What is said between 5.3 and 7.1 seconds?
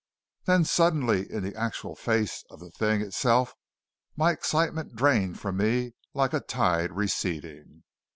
from me like a tide